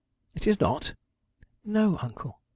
[0.33, 0.95] 'It is not?'
[1.63, 2.39] 'No, uncle.'